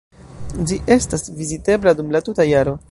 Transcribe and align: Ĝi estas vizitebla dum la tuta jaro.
Ĝi 0.71 0.79
estas 0.95 1.29
vizitebla 1.43 1.97
dum 2.01 2.13
la 2.17 2.25
tuta 2.31 2.51
jaro. 2.55 2.79